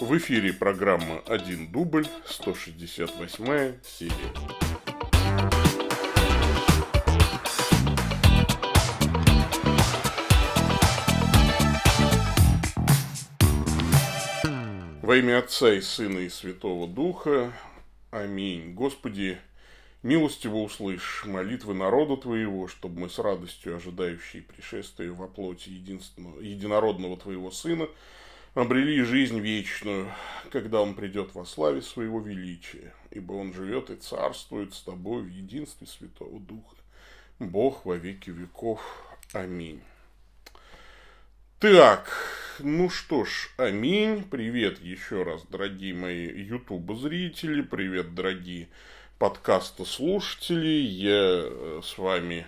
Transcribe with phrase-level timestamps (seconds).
[0.00, 4.14] В эфире программа «Один дубль», 168 серия.
[15.02, 17.52] Во имя Отца и Сына и Святого Духа.
[18.12, 18.74] Аминь.
[18.74, 19.38] Господи,
[20.04, 27.16] милостиво услышь молитвы народа Твоего, чтобы мы с радостью, ожидающие пришествия во плоти единственного, единородного
[27.16, 27.88] Твоего Сына,
[28.60, 30.12] обрели жизнь вечную,
[30.50, 35.28] когда Он придет во славе Своего величия, ибо Он живет и царствует с Тобой в
[35.28, 36.76] единстве Святого Духа,
[37.38, 38.80] Бог во веки веков.
[39.32, 39.80] Аминь.
[41.60, 42.10] Так,
[42.58, 44.24] ну что ж, аминь.
[44.24, 47.62] Привет еще раз, дорогие мои ютуб-зрители.
[47.62, 48.68] Привет, дорогие
[49.18, 50.80] подкаста слушатели.
[50.80, 52.46] Я э, с вами,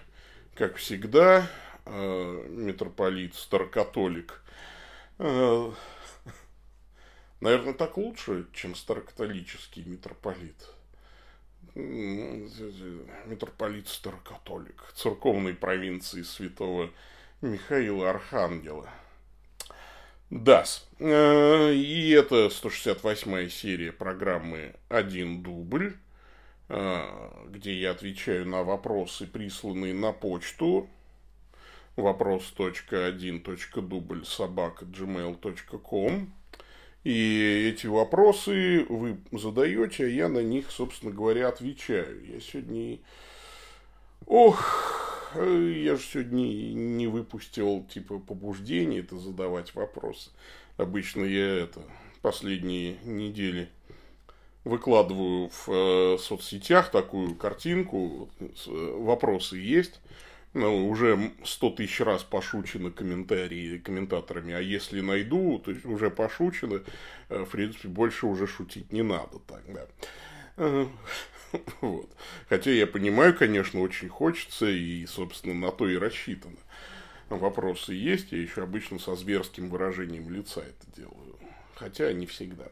[0.54, 1.48] как всегда,
[1.86, 4.42] э, митрополит Старокатолик.
[7.40, 10.74] Э, наверное, так лучше, чем старокатолический митрополит.
[11.74, 16.90] Митрополит Старокатолик церковной провинции святого
[17.40, 18.90] Михаила Архангела.
[20.30, 20.64] Да.
[20.98, 25.96] И это 168-я серия программы «Один дубль»,
[26.68, 30.88] где я отвечаю на вопросы, присланные на почту
[31.96, 36.32] вопрос.1.дубль собака gmail.com
[37.04, 42.24] и эти вопросы вы задаете, а я на них, собственно говоря, отвечаю.
[42.26, 42.98] Я сегодня...
[44.26, 44.62] Ох,
[45.34, 50.30] я же сегодня не выпустил, типа, побуждение это задавать вопросы.
[50.76, 51.80] Обычно я это
[52.20, 53.70] последние недели
[54.64, 58.28] выкладываю в э, соцсетях такую картинку,
[58.66, 60.00] вопросы есть,
[60.52, 66.82] ну, уже сто тысяч раз пошучено комментарии комментаторами, а если найду, то есть уже пошучено,
[67.28, 69.86] э, в принципе, больше уже шутить не надо так, да.
[71.80, 72.08] Вот.
[72.48, 76.56] Хотя я понимаю, конечно, очень хочется, и, собственно, на то и рассчитано.
[77.28, 81.36] Вопросы есть, я еще обычно со зверским выражением лица это делаю.
[81.74, 82.68] Хотя не всегда.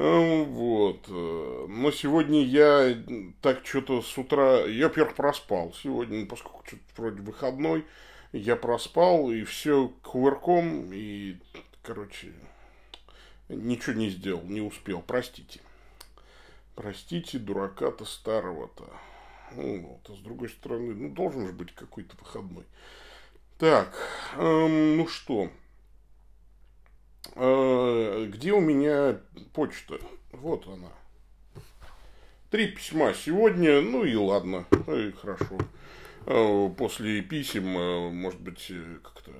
[0.00, 1.06] Эм, вот.
[1.08, 2.96] Э, но сегодня я
[3.42, 4.64] так что-то с утра...
[4.64, 7.84] Я, во-первых, проспал сегодня, поскольку что-то вроде выходной.
[8.30, 11.38] Я проспал, и все кувырком, и,
[11.82, 12.32] короче,
[13.48, 15.02] ничего не сделал, не успел.
[15.04, 15.60] Простите.
[16.76, 18.88] Простите, дурака-то старого-то.
[19.56, 22.66] Ну, вот, а с другой стороны, ну, должен же быть какой-то выходной.
[23.58, 23.92] Так,
[24.36, 25.50] эм, ну что,
[27.34, 29.20] где у меня
[29.52, 29.98] почта?
[30.32, 30.92] Вот она.
[32.50, 35.58] Три письма сегодня, ну и ладно, ну хорошо.
[36.24, 39.32] Э, после писем, э, может быть, как-то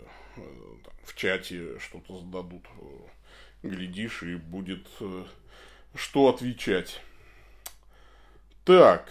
[1.05, 2.67] в чате что-то зададут.
[3.63, 4.87] Глядишь, и будет
[5.95, 7.01] что отвечать.
[8.65, 9.11] Так.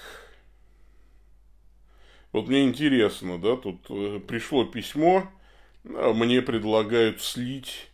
[2.32, 3.88] Вот мне интересно, да, тут
[4.28, 5.32] пришло письмо,
[5.84, 7.90] мне предлагают слить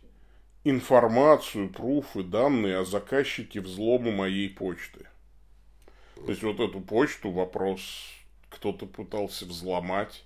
[0.64, 5.06] информацию, пруфы, данные о заказчике взлома моей почты.
[6.16, 7.80] То есть вот эту почту вопрос
[8.48, 10.24] кто-то пытался взломать.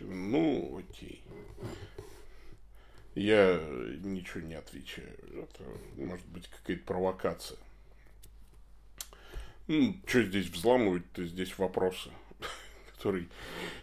[0.00, 1.22] Ну, окей.
[3.14, 3.60] Я
[4.00, 5.16] ничего не отвечаю.
[5.30, 5.62] Это
[5.96, 7.58] может быть какая-то провокация.
[9.68, 11.24] Ну, что здесь взламывать-то?
[11.24, 12.10] Здесь вопросы
[13.04, 13.28] который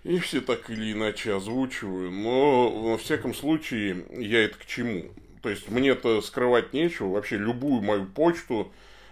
[0.03, 5.11] и все так или иначе озвучиваю, но во всяком случае я это к чему?
[5.43, 8.71] То есть мне-то скрывать нечего, вообще любую мою почту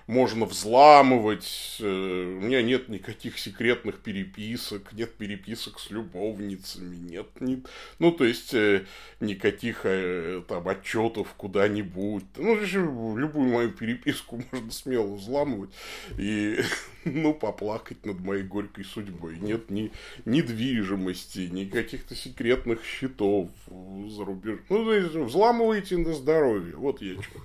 [0.10, 7.60] можно взламывать, э, у меня нет никаких секретных переписок, нет переписок с любовницами, нет, нет
[8.00, 8.86] ну, то есть, э,
[9.20, 12.24] никаких э, там отчетов куда-нибудь.
[12.38, 15.70] Ну, любую мою переписку можно смело взламывать
[16.18, 16.58] и,
[17.06, 19.38] ну, поплакать над моей горькой судьбой.
[19.38, 19.92] Нет ни
[20.26, 24.60] недвижимости, ни каких-то секретных счетов за рубеж.
[24.70, 27.40] Ну, то есть, взламывайте на здоровье, вот я что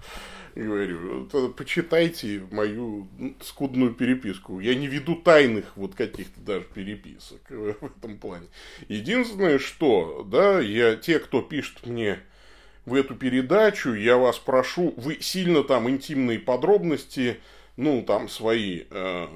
[0.62, 3.08] говорю, почитайте мою
[3.40, 4.60] скудную переписку.
[4.60, 8.46] Я не веду тайных вот каких-то даже переписок в этом плане.
[8.88, 12.20] Единственное, что, да, я, те, кто пишет мне
[12.86, 17.40] в эту передачу, я вас прошу, вы сильно там интимные подробности,
[17.76, 19.26] ну, там свои, э,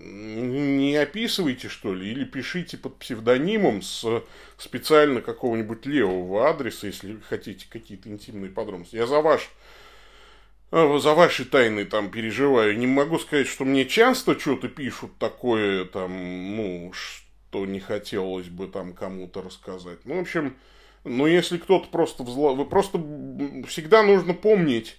[0.00, 4.22] не описывайте, что ли, или пишите под псевдонимом с
[4.56, 8.94] специально какого-нибудь левого адреса, если хотите какие-то интимные подробности.
[8.94, 9.50] Я за ваш
[10.70, 12.76] за ваши тайны там переживаю.
[12.78, 18.66] Не могу сказать, что мне часто что-то пишут такое, там, ну, что не хотелось бы
[18.66, 20.00] там кому-то рассказать.
[20.04, 20.56] Ну, в общем,
[21.04, 22.54] Но если кто-то просто взло...
[22.54, 22.98] Вы просто
[23.68, 24.96] всегда нужно помнить,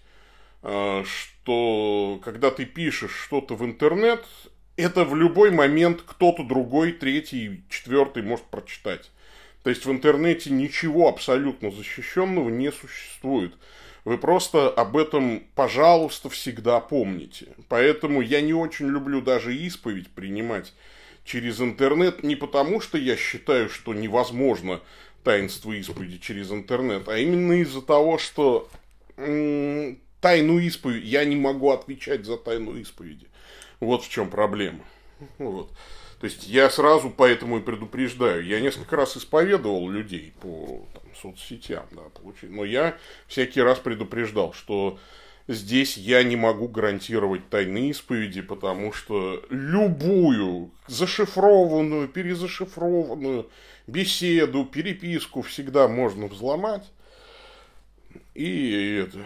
[0.63, 4.25] э, что когда ты пишешь что-то в интернет,
[4.77, 9.11] это в любой момент кто-то другой, третий, четвертый может прочитать.
[9.63, 13.53] То есть в интернете ничего абсолютно защищенного не существует.
[14.07, 17.47] Вы просто об этом, пожалуйста, всегда помните.
[17.67, 20.71] Поэтому я не очень люблю даже исповедь принимать
[21.25, 24.79] через интернет, не потому что я считаю, что невозможно
[25.25, 28.69] таинство исповеди через интернет, а именно из-за того, что
[29.17, 33.27] тайну исповеди, я не могу отвечать за тайну исповеди.
[33.81, 34.85] Вот в чем проблема.
[35.37, 35.69] Вот.
[36.19, 38.43] То есть я сразу поэтому и предупреждаю.
[38.43, 42.49] Я несколько раз исповедовал людей по там, соцсетям, да, получить.
[42.49, 42.97] Но я
[43.27, 44.97] всякий раз предупреждал, что
[45.47, 53.47] здесь я не могу гарантировать тайны исповеди, потому что любую зашифрованную, перезашифрованную
[53.85, 56.91] беседу, переписку всегда можно взломать.
[58.33, 59.19] И это...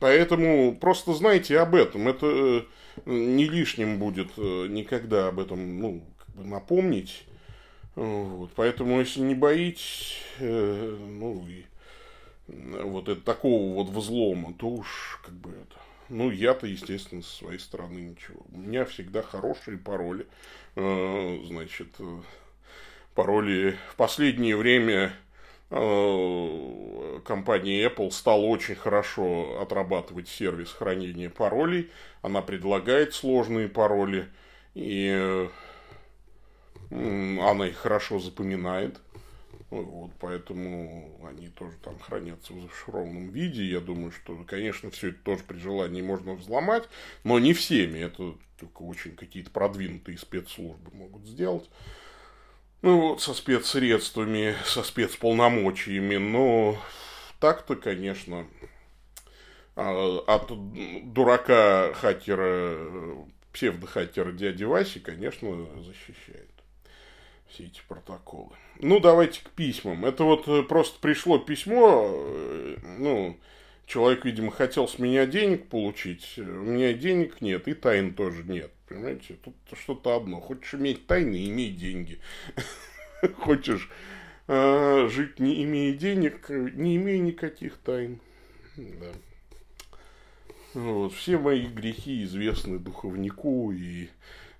[0.00, 2.08] Поэтому просто знайте об этом.
[2.08, 2.66] Это
[3.04, 7.24] не лишним будет э, никогда об этом ну, как бы напомнить.
[7.94, 8.50] Вот.
[8.56, 11.64] Поэтому, если не боитесь, э, ну, и,
[12.48, 15.80] вот это, такого вот взлома, то уж как бы это.
[16.08, 18.40] Ну, я-то, естественно, со своей стороны ничего.
[18.52, 20.26] У меня всегда хорошие пароли.
[20.76, 21.88] Э, значит,
[23.14, 25.23] пароли в последнее время Э,
[27.24, 31.90] компания Apple стала очень хорошо отрабатывать сервис хранения паролей.
[32.22, 34.28] Она предлагает сложные пароли,
[34.74, 35.48] и
[36.90, 39.00] она их хорошо запоминает.
[39.70, 43.64] Вот, поэтому они тоже там хранятся в зашифрованном виде.
[43.64, 46.88] Я думаю, что, конечно, все это тоже при желании можно взломать,
[47.24, 47.98] но не всеми.
[47.98, 51.68] Это только очень какие-то продвинутые спецслужбы могут сделать.
[52.84, 56.76] Ну вот, со спецсредствами, со спецполномочиями, но
[57.40, 58.46] так-то, конечно,
[59.74, 60.52] а, от
[61.14, 62.76] дурака хакера,
[63.54, 66.50] псевдохакера дяди Васи, конечно, защищает
[67.48, 68.54] все эти протоколы.
[68.80, 70.04] Ну, давайте к письмам.
[70.04, 73.40] Это вот просто пришло письмо, э, ну,
[73.86, 78.73] человек, видимо, хотел с меня денег получить, у меня денег нет, и тайн тоже нет.
[78.88, 80.40] Понимаете, тут что-то одно.
[80.40, 82.20] Хочешь иметь тайны, имей деньги.
[83.38, 83.90] Хочешь
[84.46, 88.20] э, жить, не имея денег, не имея никаких тайн.
[88.76, 89.12] Да.
[90.74, 91.14] Вот.
[91.14, 94.10] Все мои грехи известны духовнику, и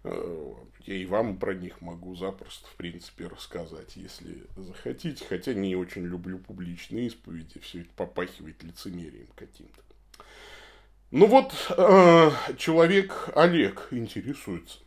[0.04, 0.54] э,
[0.86, 5.24] я и вам про них могу запросто, в принципе, рассказать, если захотите.
[5.28, 9.83] Хотя не очень люблю публичные исповеди, все это попахивает лицемерием каким-то.
[11.16, 14.78] Ну вот, э, человек Олег интересуется.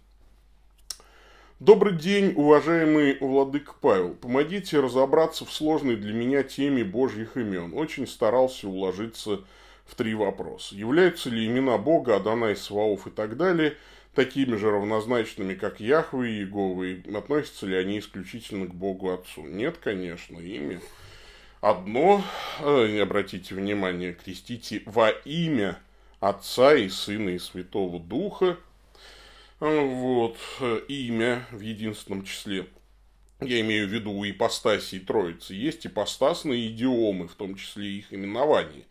[1.62, 4.14] Добрый день, уважаемый владык Павел.
[4.14, 7.74] Помогите разобраться в сложной для меня теме Божьих имен.
[7.74, 9.46] Очень старался уложиться
[9.86, 10.76] в три вопроса.
[10.76, 13.78] Являются ли имена Бога, Адонай, Сваоф и так далее
[14.14, 17.06] такими же равнозначными, как Яхве и Иеговы?
[17.16, 19.44] Относятся ли они исключительно к Богу Отцу?
[19.44, 20.82] Нет, конечно, ими
[21.62, 22.22] одно,
[22.60, 25.80] э, обратите внимание, крестите во имя
[26.20, 28.58] Отца и Сына и Святого Духа.
[29.60, 30.38] Вот,
[30.88, 32.68] имя в единственном числе.
[33.40, 35.54] Я имею в виду у ипостаси и троицы.
[35.54, 38.86] Есть ипостасные идиомы, в том числе их именование.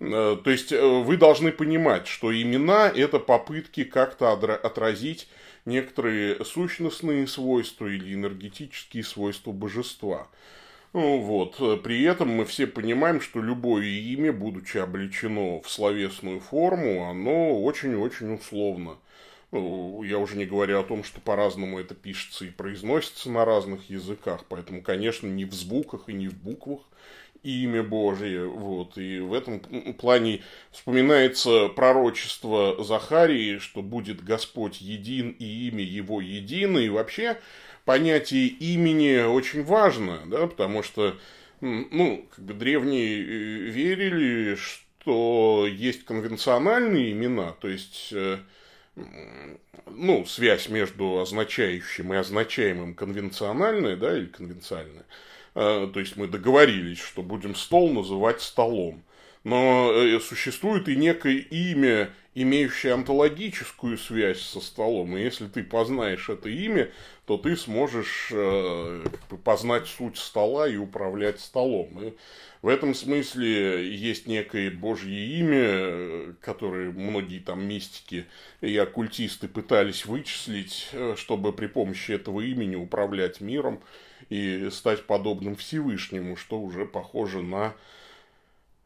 [0.00, 5.28] Э, то есть, э, вы должны понимать, что имена– это попытки как-то отразить
[5.64, 10.28] некоторые сущностные свойства или энергетические свойства божества.
[10.94, 11.82] Ну вот.
[11.82, 18.32] При этом мы все понимаем, что любое имя, будучи облечено в словесную форму, оно очень-очень
[18.32, 18.96] условно.
[19.50, 23.90] Ну, я уже не говорю о том, что по-разному это пишется и произносится на разных
[23.90, 26.80] языках, поэтому, конечно, не в звуках и не в буквах
[27.42, 28.46] имя Божие.
[28.46, 28.96] Вот.
[28.96, 29.60] И в этом
[29.94, 36.78] плане вспоминается пророчество Захарии, что будет Господь един и имя Его едино.
[36.78, 37.36] И вообще
[37.84, 41.18] понятие имени очень важно, да, потому что,
[41.60, 48.38] ну, как бы древние э, верили, что есть конвенциональные имена, то есть, э,
[49.86, 55.06] ну, связь между означающим и означаемым конвенциональная, да, или конвенциальная.
[55.54, 59.04] Э, то есть мы договорились, что будем стол называть столом.
[59.44, 65.16] но э, существует и некое имя, имеющее онтологическую связь со столом.
[65.16, 66.90] И если ты познаешь это имя,
[67.26, 69.04] то ты сможешь э,
[69.44, 71.98] познать суть стола и управлять столом.
[72.02, 72.14] И
[72.60, 78.26] в этом смысле есть некое божье имя, которое многие там мистики
[78.60, 83.80] и оккультисты пытались вычислить, э, чтобы при помощи этого имени управлять миром
[84.28, 87.74] и стать подобным Всевышнему, что уже похоже на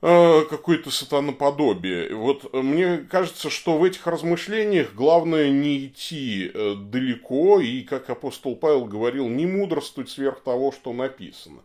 [0.02, 2.14] э, какое-то сатаноподобие.
[2.14, 8.56] Вот мне кажется, что в этих размышлениях главное не идти э, далеко и, как апостол
[8.56, 11.60] Павел говорил, не мудрствовать сверх того, что написано.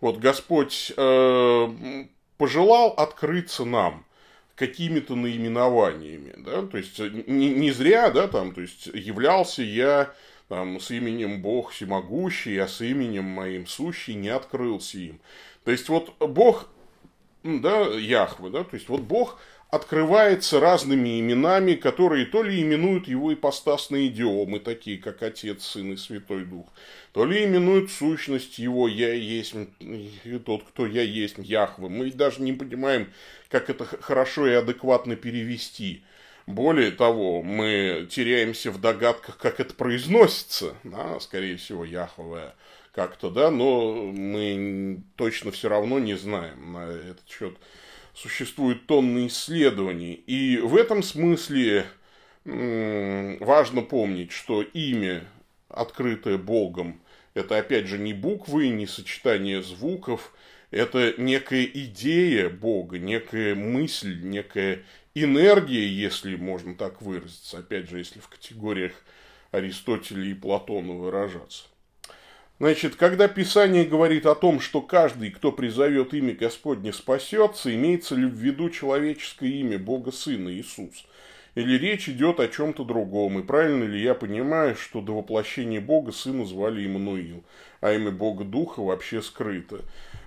[0.00, 2.04] Вот Господь э,
[2.38, 4.04] пожелал открыться нам
[4.54, 10.12] какими-то наименованиями, да, то есть не, не зря, да, там, то есть являлся я
[10.48, 15.20] там, с именем Бог всемогущий, а с именем моим сущий не открылся им.
[15.64, 16.68] То есть вот Бог,
[17.42, 19.38] да, Яхве, да, то есть вот Бог
[19.70, 25.96] открывается разными именами, которые то ли именуют его ипостасные идиомы, такие как Отец, Сын и
[25.96, 26.66] Святой Дух,
[27.12, 29.54] то ли именуют сущность его «Я есть»,
[30.44, 31.88] тот, кто «Я есть», Яхве.
[31.88, 33.12] Мы даже не понимаем,
[33.48, 36.02] как это хорошо и адекватно перевести.
[36.46, 40.74] Более того, мы теряемся в догадках, как это произносится.
[40.82, 42.54] Да, скорее всего, Яхве
[42.92, 47.56] как-то, да, но мы точно все равно не знаем на этот счет
[48.14, 50.14] существует тонны исследований.
[50.26, 51.86] И в этом смысле
[52.44, 55.24] важно помнить, что имя,
[55.68, 57.00] открытое Богом,
[57.34, 60.32] это опять же не буквы, не сочетание звуков,
[60.70, 64.82] это некая идея Бога, некая мысль, некая
[65.14, 68.92] энергия, если можно так выразиться, опять же, если в категориях
[69.50, 71.64] Аристотеля и Платона выражаться.
[72.60, 78.26] Значит, когда Писание говорит о том, что каждый, кто призовет имя Господне, спасется, имеется ли
[78.26, 81.06] в виду человеческое имя Бога Сына Иисус?
[81.54, 83.38] Или речь идет о чем-то другом?
[83.38, 87.44] И правильно ли я понимаю, что до воплощения Бога Сына звали Иммануил,
[87.80, 89.80] а имя Бога Духа вообще скрыто?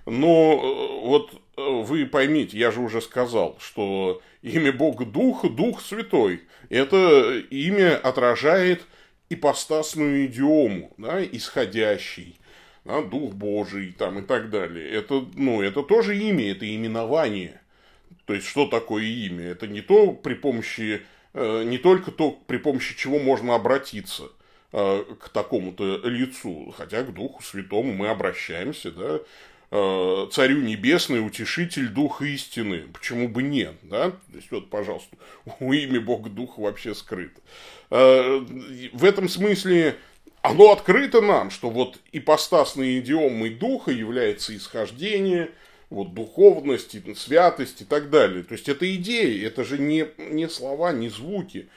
[0.07, 5.81] Но э, вот э, вы поймите, я же уже сказал, что имя Бога Духа, Дух
[5.81, 8.81] Святой, это имя отражает
[9.33, 12.39] ипостасную идиому, да, исходящий,
[12.85, 14.89] да, Дух Божий там, и так далее.
[14.89, 17.61] Это, ну, это тоже имя, это именование.
[18.25, 19.45] То есть, что такое имя?
[19.45, 21.01] Это не то при помощи,
[21.33, 24.23] э, не только то, при помощи чего можно обратиться
[24.71, 29.19] э, к такому-то лицу, хотя к Духу Святому мы обращаемся, да,
[30.31, 32.83] царю небесный, утешитель, дух истины.
[32.93, 34.11] Почему бы нет, да?
[34.11, 35.17] То есть, вот, пожалуйста,
[35.59, 37.41] у имя Бога Духа вообще скрыто.
[37.89, 38.39] Э,
[38.93, 39.95] в этом смысле
[40.43, 45.49] оно открыто нам, что вот ипостасной идиомой Духа является исхождение,
[45.89, 48.43] вот духовность, святость и так далее.
[48.43, 51.67] То есть, это идеи, это же не, не слова, не звуки.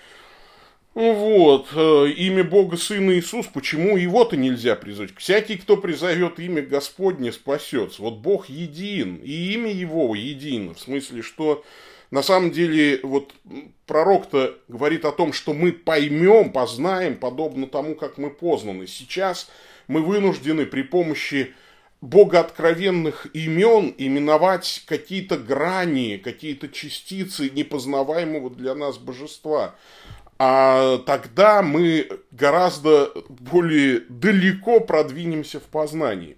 [0.97, 5.11] Вот, э, имя Бога Сына Иисус, почему его-то нельзя призвать?
[5.19, 8.01] Всякий, кто призовет имя Господне, спасется.
[8.01, 11.63] Вот Бог един, и имя его едино, в смысле, что
[12.11, 13.35] на самом деле вот
[13.85, 18.87] пророк-то говорит о том, что мы поймем, познаем, подобно тому, как мы познаны.
[18.87, 19.51] Сейчас
[19.89, 21.53] мы вынуждены при помощи
[22.01, 29.75] богооткровенных имен именовать какие-то грани, какие-то частицы непознаваемого для нас божества
[30.39, 36.37] а тогда мы гораздо более далеко продвинемся в познании.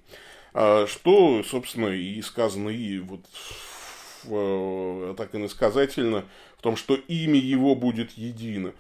[0.54, 3.20] А, что, собственно, и сказано и вот
[4.24, 6.24] в, так иносказательно
[6.58, 8.72] в том, что имя его будет едино.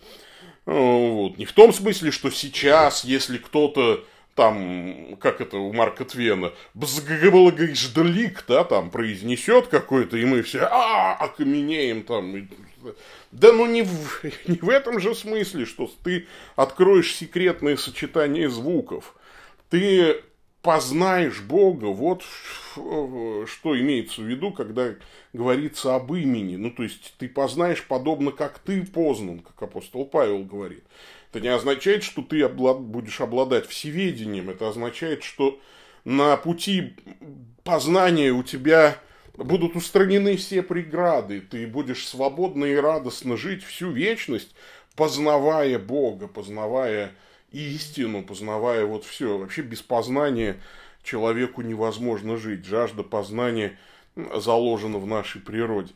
[0.66, 1.38] А, вот.
[1.38, 4.04] Не в том смысле, что сейчас, если кто-то
[4.38, 11.16] там, как это у Марка Твена, бзгблагождлик, да, там произнесет какой-то, и мы все а,
[11.16, 12.48] окаменеем там,
[13.30, 19.14] да ну не в, не в этом же смысле, что ты откроешь секретное сочетание звуков.
[19.70, 20.22] Ты
[20.62, 22.24] познаешь Бога, вот
[22.74, 24.94] что имеется в виду, когда
[25.32, 26.56] говорится об имени.
[26.56, 30.84] Ну, то есть, ты познаешь подобно, как ты познан, как апостол Павел говорит.
[31.30, 32.80] Это не означает, что ты облад...
[32.80, 34.50] будешь обладать всеведением.
[34.50, 35.60] Это означает, что
[36.04, 36.94] на пути
[37.64, 38.98] познания у тебя
[39.44, 44.54] будут устранены все преграды, ты будешь свободно и радостно жить всю вечность,
[44.96, 47.12] познавая Бога, познавая
[47.52, 49.38] истину, познавая вот все.
[49.38, 50.60] Вообще без познания
[51.02, 52.64] человеку невозможно жить.
[52.64, 53.78] Жажда познания
[54.16, 55.92] заложена в нашей природе.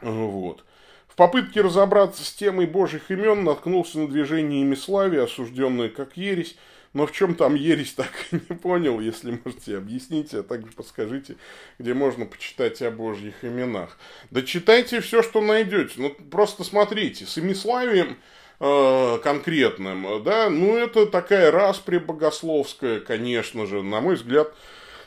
[0.00, 0.64] Вот.
[1.08, 6.56] В попытке разобраться с темой Божьих имен наткнулся на движение Имиславия, осужденное как ересь,
[6.98, 8.98] но в чем там ересь, так и не понял.
[8.98, 11.36] Если можете, объясните, а также подскажите,
[11.78, 13.96] где можно почитать о божьих именах.
[14.32, 15.94] Да читайте все, что найдете.
[15.96, 18.18] Ну, просто смотрите, с имиславием
[18.58, 24.52] э, конкретным, да, ну, это такая распри богословская, конечно же, на мой взгляд,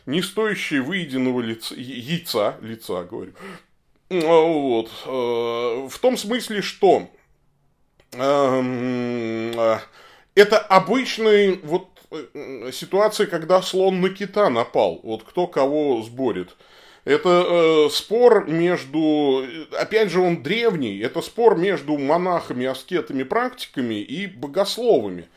[0.06, 3.34] не стоящая выеденного лица, яйца, лица, говорю.
[4.10, 4.90] Вот.
[5.06, 7.10] Э, в том смысле, что
[8.14, 9.80] эм, э,
[10.36, 15.00] это обычная вот э, ситуация, когда слон на кита напал.
[15.04, 16.56] Вот кто кого сборит.
[17.04, 24.28] Это э, спор между, опять же, он древний, это спор между монахами, аскетами, практиками и
[24.28, 25.28] богословами.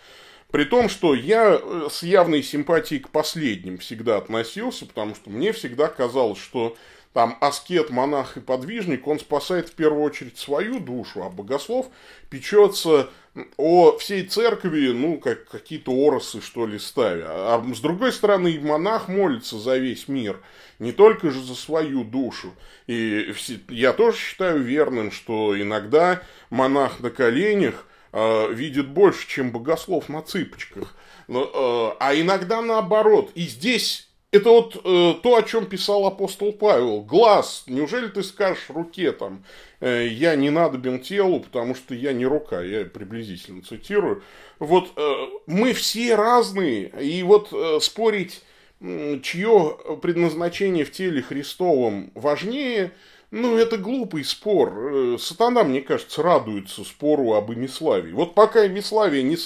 [0.51, 1.61] При том, что я
[1.91, 6.77] с явной симпатией к последним всегда относился, потому что мне всегда казалось, что
[7.15, 11.87] там аскет, монах и подвижник, он спасает в первую очередь свою душу, а богослов
[12.29, 13.09] печется
[13.57, 17.27] о всей церкви, ну, как какие-то оросы, что ли, ставя.
[17.55, 20.41] А с другой стороны, и монах молится за весь мир,
[20.81, 22.53] не только же за свою душу.
[22.89, 23.33] И
[23.69, 30.21] я тоже считаю верным, что иногда монах на коленях э, видит больше, чем богослов на
[30.21, 30.93] цыпочках.
[31.29, 33.31] Но, э, а иногда наоборот.
[33.37, 34.04] И здесь
[34.35, 37.03] это вот э, то, о чем писал апостол Павел.
[37.03, 39.45] Глаз, неужели ты скажешь руке там,
[39.81, 44.23] э, я не надобен телу, потому что я не рука, я приблизительно цитирую.
[44.59, 45.15] Вот э,
[45.47, 48.43] мы все разные, и вот э, спорить,
[48.81, 52.93] э, чье предназначение в теле Христовом важнее,
[53.31, 54.73] ну, это глупый спор.
[54.77, 58.13] Э, сатана, мне кажется, радуется спору об имиславии.
[58.13, 59.37] Вот пока имиславие не,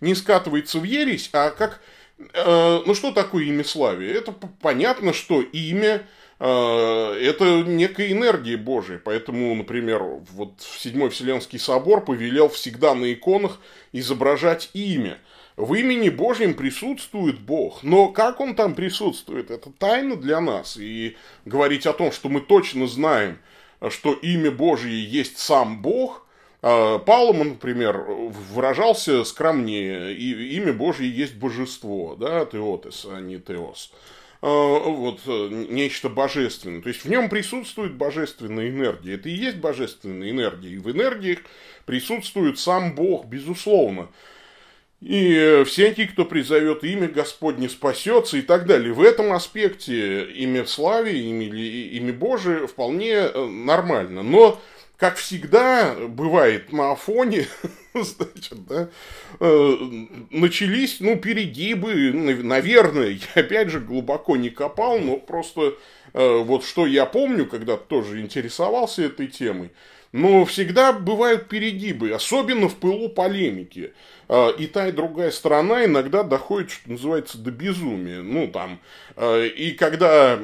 [0.00, 1.80] не скатывается в ересь, а как
[2.18, 4.14] ну, что такое имя славия?
[4.14, 6.06] Это понятно, что имя
[6.38, 9.00] э, это некая энергия Божия.
[9.04, 13.60] Поэтому, например, вот Седьмой Вселенский собор повелел всегда на иконах
[13.92, 15.18] изображать имя.
[15.56, 17.82] В имени Божьем присутствует Бог.
[17.82, 20.76] Но как он там присутствует, это тайна для нас.
[20.78, 23.38] И говорить о том, что мы точно знаем,
[23.90, 26.22] что имя Божье есть сам Бог–
[26.68, 33.92] а, Палман, например, выражался скромнее, и имя Божье есть божество, да, теотес, а не теос.
[34.42, 36.82] А, вот, нечто божественное.
[36.82, 39.14] То есть, в нем присутствует божественная энергия.
[39.14, 40.70] Это и есть божественная энергия.
[40.70, 41.38] И в энергиях
[41.84, 44.08] присутствует сам Бог, безусловно.
[45.00, 48.92] И всякий, кто призовет имя Господне, спасется и так далее.
[48.92, 54.24] В этом аспекте имя славе, имя, имя Божие вполне э, нормально.
[54.24, 54.60] Но
[54.96, 57.46] как всегда бывает на Афоне,
[57.94, 58.88] значит, да,
[59.40, 59.76] э,
[60.30, 65.74] начались, ну, перегибы, наверное, я опять же глубоко не копал, но просто
[66.14, 69.70] э, вот что я помню, когда тоже интересовался этой темой,
[70.12, 73.92] но всегда бывают перегибы, особенно в пылу полемики.
[74.30, 78.22] Э, и та, и другая сторона иногда доходит, что называется, до безумия.
[78.22, 78.80] Ну, там,
[79.18, 80.38] и когда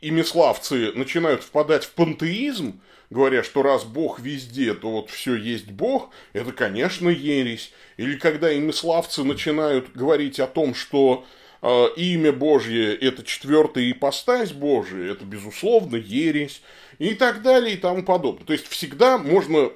[0.00, 2.78] имиславцы начинают впадать в пантеизм,
[3.14, 7.72] говоря, что раз Бог везде, то вот все есть Бог, это, конечно, ересь.
[7.96, 11.24] Или когда имиславцы начинают говорить о том, что
[11.62, 16.60] э, имя Божье– это четвертая ипостась Божия, это, безусловно, ересь,
[16.98, 18.44] и так далее, и тому подобное.
[18.44, 19.70] То есть, всегда можно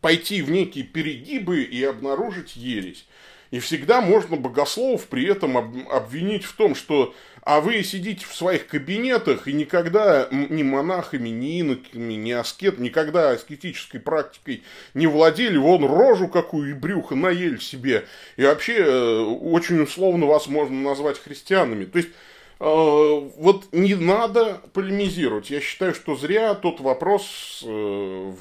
[0.00, 3.06] пойти в некие перегибы и обнаружить ересь.
[3.50, 5.56] И всегда можно богословов при этом
[5.88, 7.14] обвинить в том, что
[7.48, 13.30] а вы сидите в своих кабинетах и никогда ни монахами, ни иноками, ни аскет, никогда
[13.30, 18.04] аскетической практикой не владели, вон рожу какую и брюхо наели себе.
[18.36, 21.86] И вообще э, очень условно вас можно назвать христианами.
[21.86, 25.48] То есть э, вот не надо полемизировать.
[25.48, 28.32] Я считаю, что зря тот вопрос э,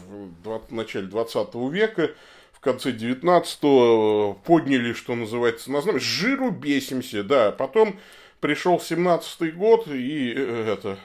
[0.43, 2.11] в начале 20 века
[2.51, 5.99] в конце 19-го подняли, что называется, на знамя.
[6.01, 7.53] Жиру бесимся, да.
[7.53, 7.97] Потом
[8.39, 10.97] пришел 17-й год, и э, это...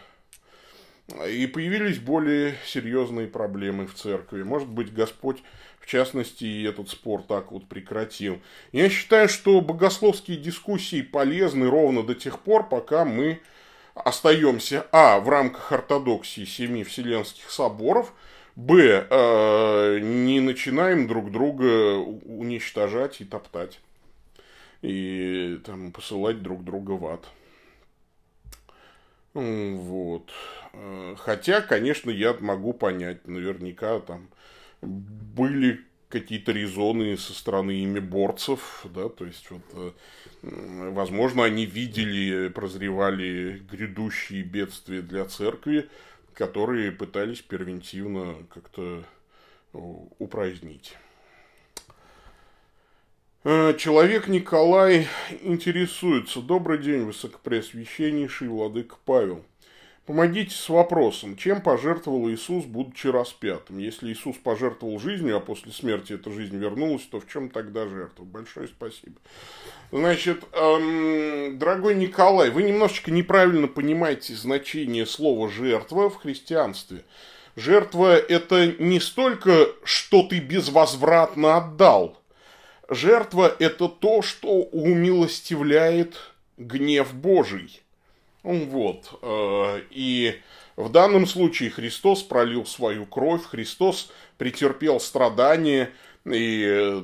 [1.29, 4.43] И появились более серьезные проблемы в церкви.
[4.43, 5.43] Может быть, Господь,
[5.81, 8.41] в частности, и этот спор так вот прекратил.
[8.71, 13.41] Я считаю, что богословские дискуссии полезны ровно до тех пор, пока мы
[13.95, 18.15] остаемся, а, в рамках ортодоксии семи вселенских соборов,
[18.57, 23.81] б, э, не начинаем друг друга уничтожать и топтать
[24.83, 27.29] и там посылать друг друга в ад.
[29.35, 30.31] Вот.
[30.75, 34.29] Э, хотя, конечно, я могу понять, наверняка там
[34.83, 39.93] были какие-то резоны со стороны ими борцев, да, то есть вот, э,
[40.43, 45.89] возможно, они видели, прозревали грядущие бедствия для церкви,
[46.35, 49.05] которые пытались превентивно как-то
[49.73, 50.95] упразднить.
[53.45, 55.09] Э, человек Николай
[55.43, 56.41] интересуется.
[56.41, 59.43] Добрый день, высокопреосвященнейший владыка Павел.
[60.07, 63.79] Помогите с вопросом, чем пожертвовал Иисус, будучи распятым?
[63.79, 68.25] Если Иисус пожертвовал жизнью, а после смерти эта жизнь вернулась, то в чем тогда жертва?
[68.25, 69.17] Большое спасибо.
[69.91, 77.05] Значит, эм, дорогой Николай, вы немножечко неправильно понимаете значение слова «жертва» в христианстве.
[77.57, 82.22] Жертва– это не столько, что ты безвозвратно отдал.
[82.95, 86.17] Жертва– это то, что умилостивляет
[86.59, 87.81] гнев Божий.
[88.43, 89.19] Вот.
[89.23, 90.41] Э, и
[90.77, 95.91] в данном случае Христос пролил свою кровь, Христос претерпел страдания,
[96.25, 97.03] и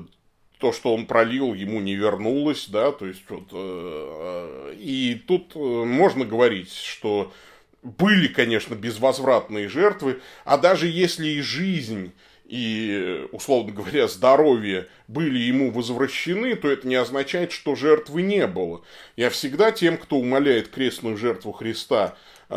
[0.59, 5.59] то, что он пролил, ему не вернулось, да, то есть вот, э, и тут э,
[5.59, 7.33] можно говорить, что
[7.83, 12.13] были, конечно, безвозвратные жертвы, а даже если и жизнь
[12.49, 18.81] и, условно говоря, здоровье были ему возвращены, то это не означает, что жертвы не было.
[19.17, 22.17] Я всегда тем, кто умоляет крестную жертву Христа,
[22.49, 22.55] э,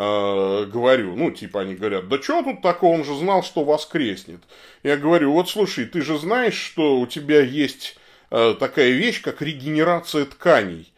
[0.66, 4.40] говорю, ну, типа они говорят, да что тут такого, он же знал, что воскреснет.
[4.82, 7.98] Я говорю, вот слушай, ты же знаешь, что у тебя есть
[8.30, 10.90] э, такая вещь, как регенерация тканей.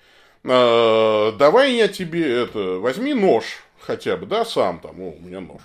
[0.44, 3.44] Э, давай я тебе это, возьми нож
[3.80, 5.62] хотя бы, да, сам там, о, у меня нож,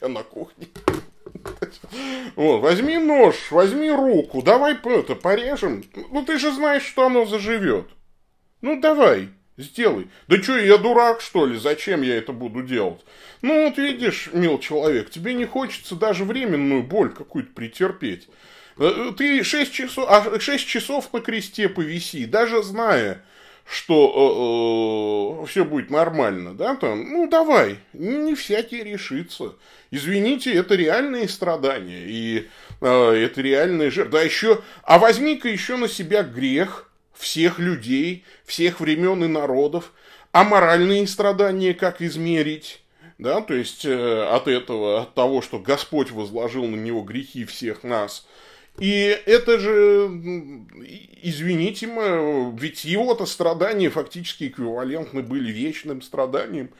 [0.00, 0.68] я на кухне.
[2.36, 5.84] Вот, возьми нож, возьми руку, давай это, порежем.
[6.10, 7.86] Ну, ты же знаешь, что оно заживет.
[8.62, 10.08] Ну, давай, сделай.
[10.28, 11.58] Да что, я дурак, что ли?
[11.58, 13.00] Зачем я это буду делать?
[13.42, 18.28] Ну, вот видишь, мил человек, тебе не хочется даже временную боль какую-то претерпеть.
[18.78, 23.22] Э, ты 6 часов, а 6 часов на кресте повиси, даже зная,
[23.70, 29.54] что э, э, все будет нормально, да, там, ну давай, не всякий решится.
[29.92, 32.48] Извините, это реальные страдания, и
[32.80, 34.12] э, это реальные жертвы.
[34.12, 39.92] Да еще, а возьми-ка еще на себя грех всех людей, всех времен и народов,
[40.32, 42.82] а моральные страдания как измерить?
[43.18, 47.84] Да, то есть э, от этого, от того, что Господь возложил на него грехи всех
[47.84, 48.26] нас–
[48.80, 50.10] и это же,
[51.22, 51.86] извините,
[52.58, 56.70] ведь его-то страдания фактически эквивалентны были вечным страданием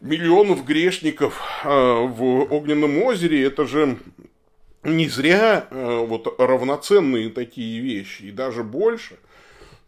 [0.00, 3.44] миллионов грешников а, в Огненном озере.
[3.44, 3.98] Это же
[4.82, 9.18] не зря а, вот равноценные такие вещи, и даже больше.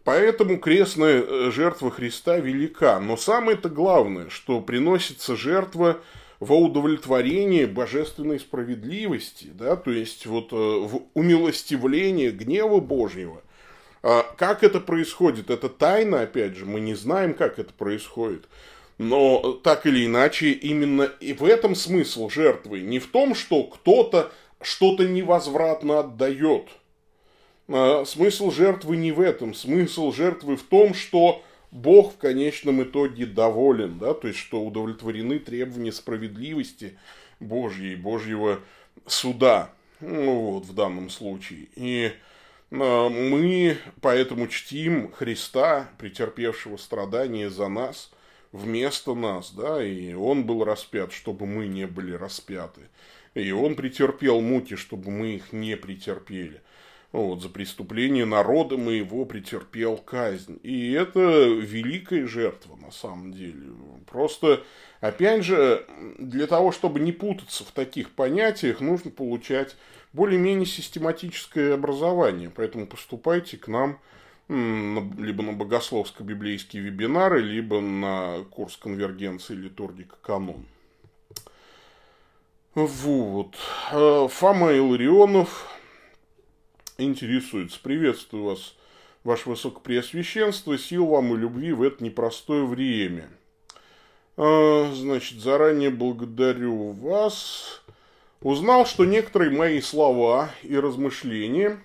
[0.03, 2.99] Поэтому крестная э, жертва Христа велика.
[2.99, 5.99] Но самое-то главное, что приносится жертва–
[6.39, 13.41] во удовлетворение божественной справедливости, да, то есть вот э, в умилостивление гнева Божьего.
[14.03, 15.49] А как это происходит?
[15.49, 18.47] Это тайна, опять же, мы не знаем, как это происходит.
[18.97, 22.81] Но так или иначе, именно и в этом смысл жертвы.
[22.81, 26.69] Не в том, что кто-то что-то невозвратно отдает.
[27.67, 29.53] А смысл жертвы не в этом.
[29.53, 31.43] Смысл жертвы в том, что
[31.75, 36.97] Бог в конечном итоге доволен, да, то есть, что удовлетворены требования справедливости
[37.41, 38.61] Божьей, Божьего
[39.05, 41.67] суда, ну, вот, в данном случае.
[41.75, 42.13] И
[42.71, 48.09] а, мы поэтому чтим Христа, претерпевшего страдания за нас,
[48.53, 52.83] вместо нас, да, и Он был распят, чтобы мы не были распяты.
[53.33, 56.61] И Он претерпел муки, чтобы мы их не претерпели
[57.15, 60.59] вот, за преступление народа моего претерпел казнь.
[60.63, 63.71] И это великая жертва на самом деле.
[64.09, 64.63] Просто,
[65.01, 65.85] опять же,
[66.17, 69.75] для того, чтобы не путаться в таких понятиях, нужно получать
[70.13, 72.51] более-менее систематическое образование.
[72.53, 73.99] Поэтому поступайте к нам
[74.47, 80.65] либо на богословско-библейские вебинары, либо на курс конвергенции литургика канон.
[82.75, 83.55] Вот.
[83.91, 85.74] Э, Фома Илларионов
[86.97, 87.79] интересуется.
[87.81, 88.75] Приветствую вас,
[89.23, 93.29] ваше высокопреосвященство, сил вам и любви в это непростое время.
[94.37, 97.81] А, значит, заранее благодарю вас.
[98.41, 101.79] Узнал, что некоторые мои слова и размышления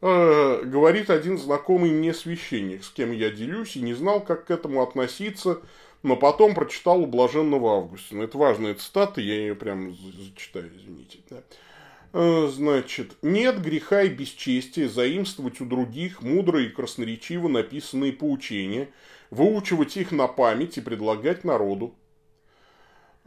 [0.00, 4.50] э, говорит один знакомый мне священник, с кем я делюсь, и не знал, как к
[4.50, 5.60] этому относиться,
[6.04, 8.22] но потом прочитал у блаженного Августина.
[8.22, 11.18] Это важная цитата, я ее прям зачитаю, извините.
[11.30, 11.42] Да.
[12.12, 18.88] Э, значит, нет греха и бесчестия заимствовать у других мудро и красноречиво написанные поучения,
[19.30, 21.94] выучивать их на память и предлагать народу.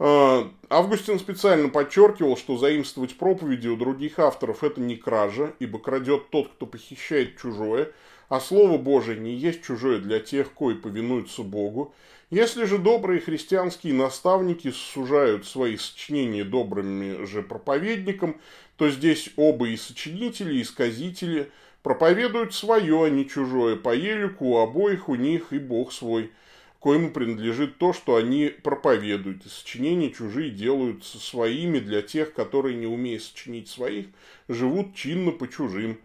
[0.00, 6.30] Э, Августин специально подчеркивал, что заимствовать проповеди у других авторов– это не кража, ибо крадет
[6.30, 7.92] тот, кто похищает чужое,
[8.28, 11.94] а Слово Божие не есть чужое для тех, кои повинуются Богу.
[12.30, 18.40] Если же добрые христианские наставники сужают свои сочинения добрыми же проповедникам,
[18.82, 21.52] то здесь оба и сочинители, и сказители
[21.84, 23.76] проповедуют свое, а не чужое.
[23.76, 26.32] По елику у обоих у них и Бог свой,
[26.80, 29.46] коему принадлежит то, что они проповедуют.
[29.46, 34.06] И сочинения чужие делаются своими для тех, которые, не умея сочинить своих,
[34.48, 36.00] живут чинно по чужим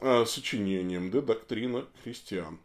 [0.00, 1.10] э, сочинениям.
[1.10, 2.58] Да, доктрина христиан.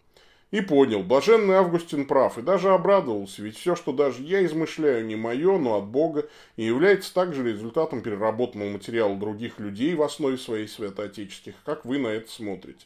[0.51, 5.15] И понял, блаженный Августин прав, и даже обрадовался, ведь все, что даже я измышляю, не
[5.15, 10.67] мое, но от Бога, и является также результатом переработанного материала других людей в основе своей
[10.67, 11.53] святоотеческих.
[11.65, 12.83] Как вы на это смотрите?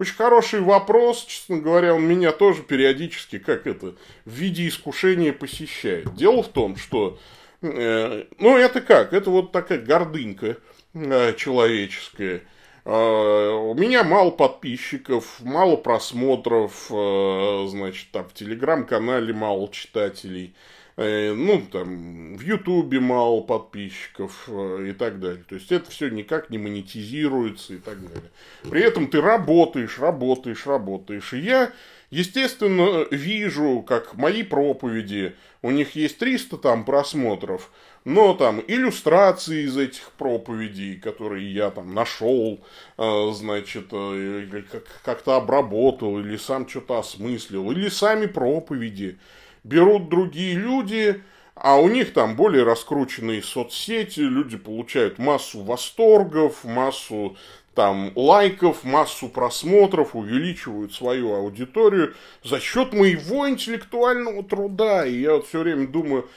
[0.00, 6.12] Очень хороший вопрос, честно говоря, он меня тоже периодически, как это, в виде искушения посещает.
[6.16, 7.20] Дело в том, что,
[7.62, 10.56] э, ну это как, это вот такая гордынька
[10.94, 12.42] э, человеческая–
[12.84, 20.54] у меня мало подписчиков, мало просмотров, э, значит, там в телеграм-канале мало читателей,
[20.98, 25.44] э, ну, там, в ютубе мало подписчиков и так далее.
[25.48, 28.30] То есть, это все никак не монетизируется и так далее.
[28.68, 31.32] При этом ты работаешь, работаешь, работаешь.
[31.32, 31.72] И я,
[32.10, 37.70] естественно, вижу, как мои проповеди, у них есть 300 там просмотров,
[38.04, 42.60] но там иллюстрации из этих проповедей, которые я там нашел,
[42.98, 44.62] э, значит, э,
[45.02, 49.18] как-то обработал, или сам что-то осмыслил, или сами проповеди
[49.64, 51.22] берут другие люди,
[51.54, 57.36] а у них там более раскрученные соцсети, люди получают массу восторгов, массу
[57.74, 65.06] там лайков, массу просмотров, увеличивают свою аудиторию за счет моего интеллектуального труда.
[65.06, 66.28] И я вот все время думаю,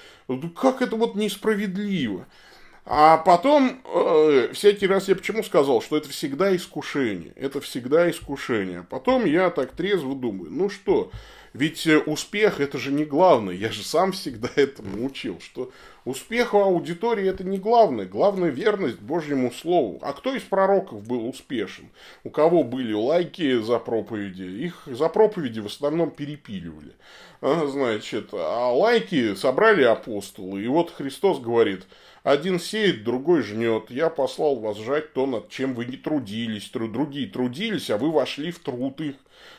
[0.56, 2.28] как это вот несправедливо.
[2.90, 7.34] А потом, э, всякий раз я почему сказал, что это всегда искушение.
[7.36, 8.86] Это всегда искушение.
[8.90, 11.12] Потом я так трезво думаю, ну что,
[11.52, 13.56] ведь э, успех это же не главное.
[13.56, 15.72] Я же сам всегда этому учил, что
[16.08, 18.06] успех у аудитории это не главное.
[18.06, 20.00] Главное верность Божьему Слову.
[20.02, 21.90] А кто из пророков был успешен?
[22.24, 24.44] У кого были лайки за проповеди?
[24.44, 26.94] Их за проповеди в основном перепиливали.
[27.42, 30.64] А, значит, а лайки собрали апостолы.
[30.64, 31.86] И вот Христос говорит,
[32.24, 33.90] один сеет, другой жнет.
[33.90, 36.70] Я послал вас жать то, над чем вы не трудились.
[36.74, 39.16] Другие трудились, а вы вошли в труд их.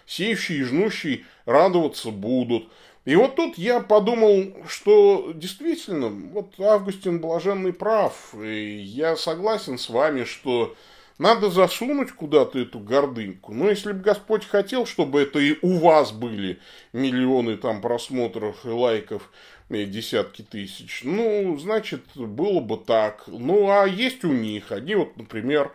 [0.07, 2.69] Сеющие и жнущие радоваться будут.
[3.09, 8.35] И вот тут я подумал, что действительно, вот Августин Блаженный прав.
[8.35, 10.77] И я согласен с вами, что
[11.16, 13.55] надо засунуть куда-то эту гордыньку.
[13.55, 16.59] Но если бы Господь хотел, чтобы это и у вас были
[16.92, 19.33] миллионы там просмотров и лайков,
[19.71, 23.25] и десятки тысяч, ну, значит, было бы так.
[23.27, 24.71] Ну, а есть у них.
[24.71, 25.73] Они вот, например,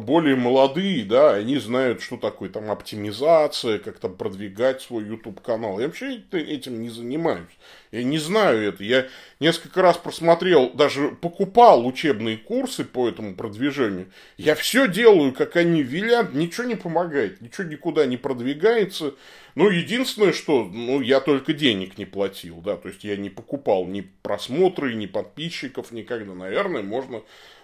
[0.00, 5.78] более молодые, да, они знают, что такое там оптимизация, как там продвигать свой YouTube канал.
[5.78, 7.50] Я вообще этим не занимаюсь.
[7.90, 8.82] Я не знаю это.
[8.82, 9.06] Я
[9.38, 14.10] несколько раз просмотрел, даже покупал учебные курсы по этому продвижению.
[14.38, 19.14] Я все делаю, как они велят, ничего не помогает, ничего никуда не продвигается.
[19.54, 23.86] Ну, единственное, что, ну, я только денег не платил, да, то есть я не покупал
[23.86, 26.32] ни просмотры, ни подписчиков никогда.
[26.32, 27.20] Наверное, можно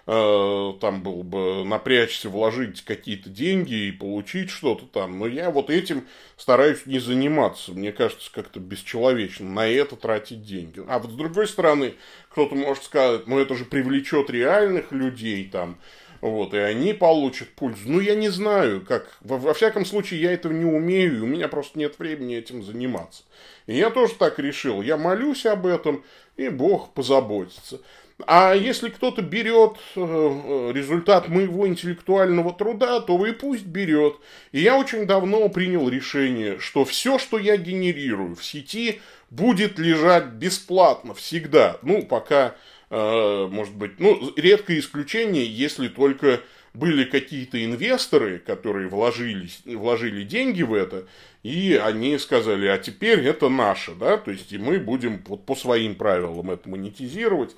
[0.09, 5.19] там было бы напрячься, вложить какие-то деньги и получить что-то там.
[5.19, 6.07] Но я вот этим
[6.39, 7.73] стараюсь не заниматься.
[7.73, 10.83] Мне кажется, как-то бесчеловечно на это тратить деньги.
[10.89, 11.93] А вот с другой стороны,
[12.31, 15.79] кто-то может сказать, ну это же привлечет реальных людей там.
[16.23, 17.83] Вот, и они получат пользу.
[17.85, 19.19] Ну, я не знаю, как.
[19.21, 22.65] Во, во всяком случае, я этого не умею, и у меня просто нет времени этим
[22.65, 23.23] заниматься.
[23.67, 24.83] И я тоже так решил.
[24.83, 26.03] Я молюсь об этом,
[26.37, 27.81] и Бог позаботится.
[28.27, 34.17] А если кто-то берет э, э, результат моего интеллектуального труда, то и пусть берет.
[34.51, 39.01] И я очень давно принял решение, что все, что я генерирую в сети,
[39.31, 41.79] будет лежать бесплатно всегда.
[41.83, 42.57] Ну, пока,
[42.91, 46.41] э, может быть, ну, редкое исключение, если только
[46.75, 51.07] были какие-то инвесторы, которые вложились, вложили деньги в это,
[51.45, 55.95] и они сказали, а теперь это наше, да, то есть и мы будем по своим
[55.95, 57.55] правилам это монетизировать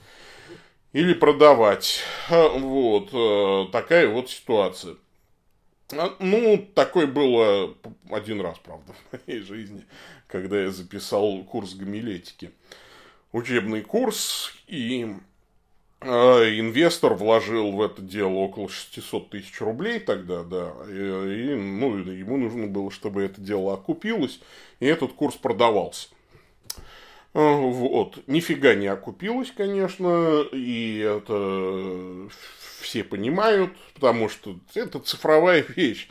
[0.92, 2.00] или продавать.
[2.28, 4.96] Вот, э, такая вот ситуация.
[5.92, 7.74] А, ну, такой было
[8.10, 9.84] один раз, правда, в моей жизни,
[10.26, 12.50] когда я записал курс гомилетики.
[13.32, 15.14] Учебный курс, и
[16.00, 22.36] э, инвестор вложил в это дело около 600 тысяч рублей тогда, да, и, ну, ему
[22.36, 24.40] нужно было, чтобы это дело окупилось,
[24.80, 26.08] и этот курс продавался.
[27.32, 28.26] А, вот.
[28.26, 32.28] Нифига не окупилось, конечно, и это
[32.80, 36.08] все понимают, потому что это цифровая вещь.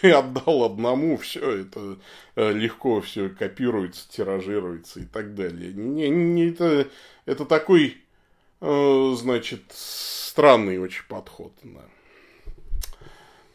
[0.00, 1.98] Ты отдал одному, все это
[2.36, 5.72] э, легко все копируется, тиражируется и так далее.
[5.72, 6.88] Не, не, это,
[7.26, 7.98] это такой,
[8.60, 11.52] э, значит, странный очень подход.
[11.64, 11.80] Да.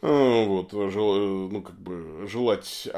[0.08, 1.14] Вот, жел,
[1.48, 2.88] ну, как бы, желать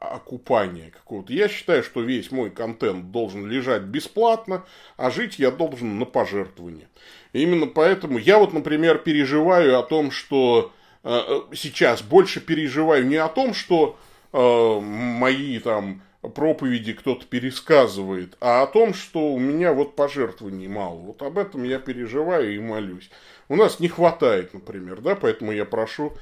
[0.00, 1.32] окупания какого-то.
[1.32, 4.64] Я считаю, что весь мой контент должен лежать бесплатно,
[4.96, 6.88] а жить я должен на пожертвование.
[7.32, 11.20] И именно поэтому я вот, например, переживаю о том, что э,
[11.54, 13.96] сейчас больше переживаю не о том, что
[14.32, 20.96] э, мои там проповеди кто-то пересказывает, а о том, что у меня вот пожертвований мало.
[20.96, 23.10] Вот об этом я переживаю и молюсь.
[23.48, 26.12] У нас не хватает, например, да, поэтому я прошу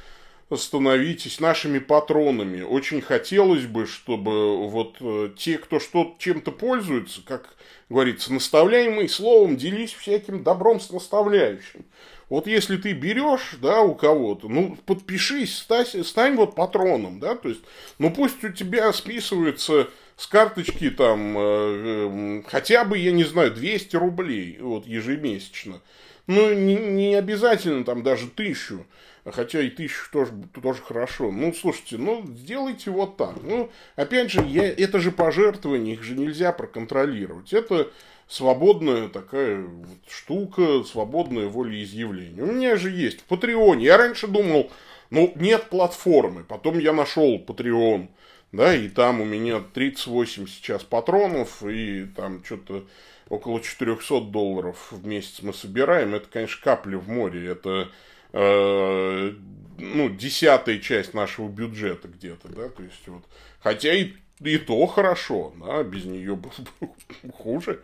[0.57, 2.63] становитесь нашими патронами.
[2.63, 7.55] Очень хотелось бы, чтобы вот э, те, кто что чем-то пользуется, как
[7.89, 11.85] говорится, наставляемый словом, делись всяким добром с наставляющим.
[12.29, 17.49] Вот если ты берешь, да, у кого-то, ну, подпишись, стань, стань вот патроном, да, то
[17.49, 17.61] есть,
[17.99, 23.53] ну, пусть у тебя списывается с карточки там э, э, хотя бы, я не знаю,
[23.53, 25.81] 200 рублей вот ежемесячно.
[26.27, 28.87] Ну, не, не обязательно там даже тысячу,
[29.25, 30.33] хотя и тысячу тоже,
[30.63, 31.31] тоже хорошо.
[31.33, 33.37] Ну, слушайте, ну, сделайте вот так.
[33.43, 37.53] Ну, опять же, я, это же пожертвование, их же нельзя проконтролировать.
[37.53, 37.91] Это
[38.29, 42.45] свободная такая вот штука, свободное волеизъявление.
[42.45, 43.85] У меня же есть в Патреоне.
[43.85, 44.71] Я раньше думал,
[45.11, 46.45] ну, нет платформы.
[46.45, 48.09] Потом я нашел Patreon,
[48.53, 52.87] да, и там у меня 38 сейчас патронов, и там что-то
[53.33, 56.15] около 400 долларов в месяц мы собираем.
[56.15, 57.49] Это, конечно, капли в море.
[57.49, 57.91] Это
[58.35, 59.33] э,
[59.79, 63.25] ну, десятая часть нашего бюджета где-то, да, то есть вот,
[63.61, 67.81] хотя и и то хорошо, да, без нее было бы хуже,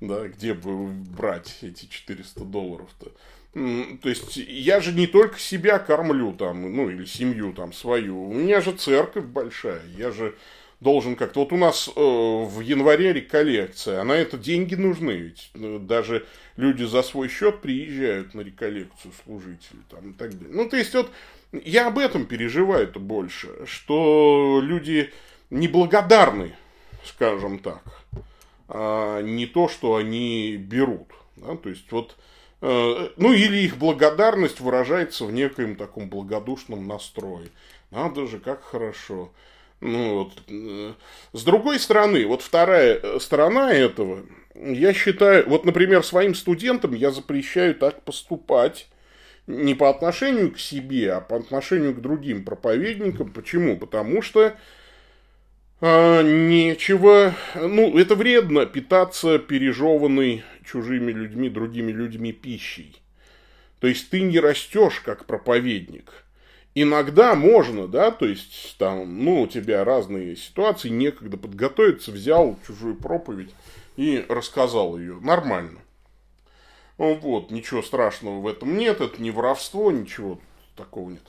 [0.00, 3.12] да, где бы брать эти 400 долларов-то.
[3.52, 8.32] То есть, я же не только себя кормлю там, ну, или семью там свою, у
[8.32, 10.34] меня же церковь большая, я же
[10.80, 11.40] должен как-то...
[11.40, 16.26] Вот у нас э, в январе реколлекция, а на это деньги нужны, ведь э, даже
[16.56, 20.54] люди за свой счет приезжают на реколлекцию служители там и так далее.
[20.54, 21.10] Ну, то есть, вот
[21.52, 25.12] я об этом переживаю-то больше, что люди
[25.50, 26.56] неблагодарны,
[27.04, 27.82] скажем так,
[28.68, 31.08] а не то, что они берут.
[31.36, 31.56] Да?
[31.56, 32.16] То есть, вот,
[32.62, 37.48] э, ну, или их благодарность выражается в некоем таком благодушном настрое.
[37.90, 39.30] Надо же, как хорошо.
[39.80, 40.32] Ну, вот.
[40.48, 40.92] Э,
[41.32, 47.10] с другой стороны, вот вторая э, сторона этого, я считаю, вот, например, своим студентам я
[47.10, 48.88] запрещаю так поступать
[49.46, 53.32] не по отношению к себе, а по отношению к другим проповедникам.
[53.32, 53.76] Почему?
[53.78, 54.54] Потому что
[55.80, 63.00] а, нечего, ну, это вредно питаться пережеванной чужими людьми, другими людьми пищей.
[63.80, 66.24] То есть ты не растешь как проповедник–
[66.74, 72.94] Иногда можно, да, то есть там, ну, у тебя разные ситуации, некогда подготовиться, взял чужую
[72.94, 73.52] проповедь
[73.96, 75.18] и рассказал ее.
[75.20, 75.80] Нормально.
[76.98, 80.38] Ну, вот, ничего страшного в этом нет, это не воровство, ничего
[80.76, 81.22] такого нет.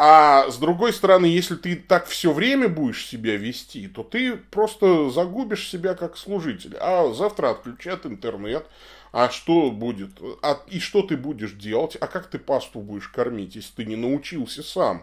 [0.00, 5.10] А с другой стороны, если ты так все время будешь себя вести, то ты просто
[5.10, 6.76] загубишь себя как служитель.
[6.78, 8.64] А завтра отключат интернет,
[9.10, 10.10] а что будет,
[10.42, 13.96] а, и что ты будешь делать, а как ты пасту будешь кормить, если ты не
[13.96, 15.02] научился сам.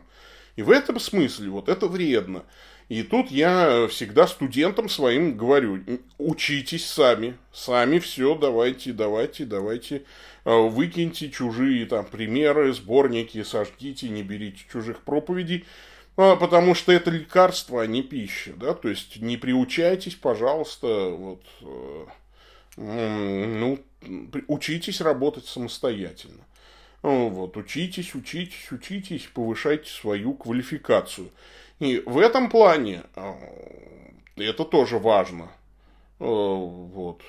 [0.55, 2.43] И в этом смысле вот это вредно.
[2.87, 5.81] И тут я всегда студентам своим говорю,
[6.19, 10.03] учитесь сами, сами все, давайте, давайте, давайте,
[10.43, 15.65] а, выкиньте чужие там примеры, сборники, сожгите, не берите чужих проповедей,
[16.15, 21.41] а, потому что это лекарство, а не пища, да, то есть не приучайтесь, пожалуйста, вот,
[21.61, 22.05] э,
[22.77, 23.79] ну,
[24.47, 26.45] учитесь работать самостоятельно.
[27.01, 31.29] Вот, учитесь, учитесь, учитесь, повышайте свою квалификацию.
[31.79, 33.33] И в этом плане э,
[34.37, 35.45] это тоже важно.
[36.19, 37.21] Э, вот.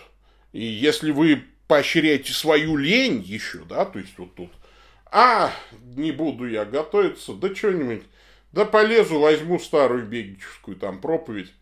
[0.52, 4.50] И если вы поощряете свою лень еще, да, то есть вот тут,
[5.06, 5.52] а,
[5.96, 8.02] не буду я готовиться, да что-нибудь,
[8.52, 11.52] да полезу, возьму старую бегическую там проповедь,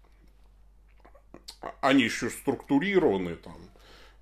[1.81, 3.57] они еще структурированы там,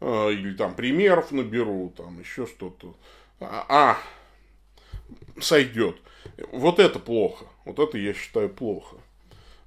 [0.04, 2.96] Э, или там примеров наберу, там еще что-то.
[3.38, 3.98] А, а,
[5.40, 5.96] сойдет.
[6.50, 7.46] Вот это плохо.
[7.64, 8.96] Вот это я считаю плохо.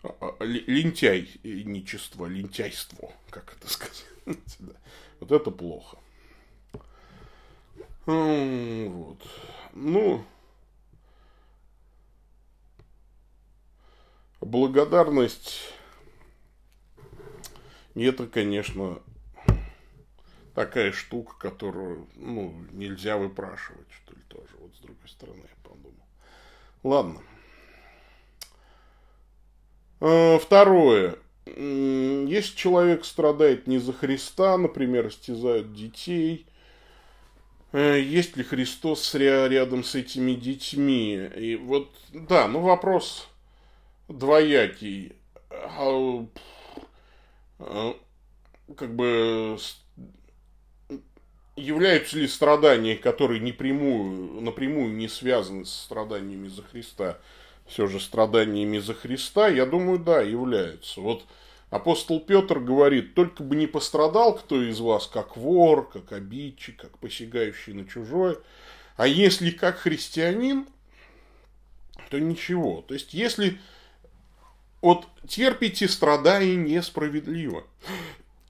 [0.03, 4.05] А, а, Лентяйничество, лентяйство, как это сказать.
[5.19, 5.97] Вот это плохо.
[8.05, 9.27] Вот.
[9.73, 10.23] Ну,
[14.41, 15.73] благодарность
[17.95, 18.99] это, конечно,
[20.53, 26.07] такая штука, которую, ну, нельзя выпрашивать, что ли, тоже, вот с другой стороны, я подумал.
[26.83, 27.21] Ладно.
[30.01, 31.17] А, второе.
[31.45, 36.47] Если человек страдает не за Христа, например, истязают детей,
[37.71, 41.29] э, есть ли Христос рядом с этими детьми.
[41.37, 43.27] И вот, да, ну вопрос
[44.07, 45.13] двоякий.
[45.49, 46.25] А,
[47.59, 47.95] а,
[48.75, 49.57] как бы
[51.55, 57.19] являются ли страдания, которые непрямую, напрямую не связаны с страданиями за Христа,
[57.65, 61.01] все же страданиями за Христа, я думаю, да, являются.
[61.01, 61.25] Вот
[61.69, 66.97] апостол Петр говорит, только бы не пострадал кто из вас, как вор, как обидчик, как
[66.99, 68.37] посягающий на чужое,
[68.97, 70.67] а если как христианин,
[72.09, 72.83] то ничего.
[72.87, 73.59] То есть, если
[74.85, 77.63] вот терпите, страдая несправедливо.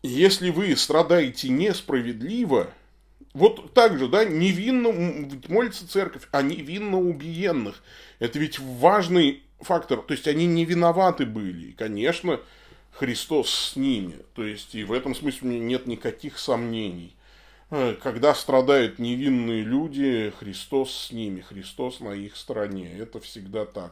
[0.04, 2.70] Если вы страдаете несправедливо,
[3.36, 4.94] вот так же, да, невинно,
[5.50, 7.84] молится церковь о невинно убиенных.
[8.20, 10.02] Это ведь важный фактор.
[10.02, 11.68] То есть, они не виноваты были.
[11.68, 12.40] И, конечно,
[12.94, 14.16] Христос с ними.
[14.36, 17.14] То есть, и в этом смысле у меня нет никаких сомнений.
[17.72, 22.90] Э, когда страдают невинные люди, Христос с ними, Христос на их стороне.
[22.98, 23.92] Это всегда так.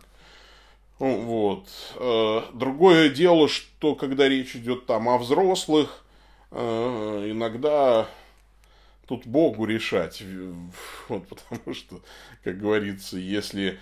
[0.99, 1.67] Вот.
[1.95, 6.05] Э, другое дело, что когда речь идет там о взрослых,
[6.51, 8.07] э, иногда
[9.07, 10.23] тут Богу решать.
[11.09, 12.01] Вот, потому что,
[12.43, 13.79] как говорится, если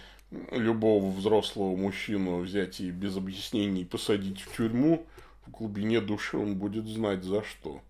[0.52, 5.06] любого взрослого мужчину взять и без объяснений посадить в тюрьму,
[5.46, 7.82] в глубине души он будет знать за что.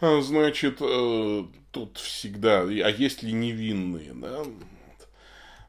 [0.00, 4.44] А, значит, э, тут всегда, а есть ли невинные, да?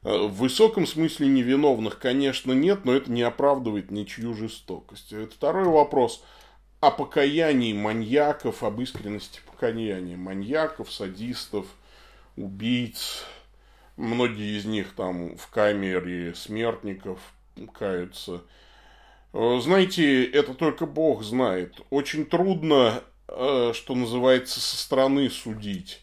[0.03, 5.11] Э, в высоком смысле невиновных, конечно, нет, но это не оправдывает ничью жестокость.
[5.11, 6.23] Это второй вопрос–
[6.81, 11.67] о покаянии маньяков, об искренности покаяния маньяков, садистов,
[12.35, 13.23] убийц.
[13.95, 17.19] Многие из них там в камере смертников
[17.77, 18.41] каются.
[19.33, 21.79] Э, знаете, это только Бог знает.
[21.91, 26.01] Очень трудно, э, что называется, со стороны судить.